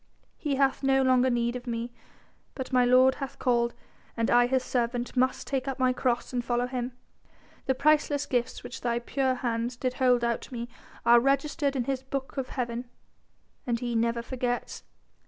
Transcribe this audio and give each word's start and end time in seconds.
He 0.39 0.55
hath 0.55 0.81
no 0.81 1.03
longer 1.03 1.29
need 1.29 1.55
of 1.55 1.67
me 1.67 1.91
but 2.55 2.73
my 2.73 2.85
Lord 2.85 3.13
hath 3.21 3.37
called 3.37 3.75
and 4.17 4.31
I 4.31 4.47
His 4.47 4.63
servant 4.63 5.15
must 5.15 5.45
take 5.45 5.67
up 5.67 5.77
my 5.77 5.93
cross 5.93 6.33
and 6.33 6.43
follow 6.43 6.65
Him. 6.65 6.93
The 7.67 7.75
priceless 7.75 8.25
gifts 8.25 8.63
which 8.63 8.81
thy 8.81 8.97
pure 8.97 9.35
hands 9.35 9.77
did 9.77 9.93
hold 9.93 10.23
out 10.23 10.41
to 10.41 10.53
me 10.53 10.69
are 11.05 11.19
registered 11.19 11.75
in 11.75 11.83
His 11.83 12.01
book 12.01 12.35
of 12.35 12.49
Heaven, 12.49 12.89
and 13.67 13.79
He 13.79 13.95
never 13.95 14.23
forgets. 14.23 14.81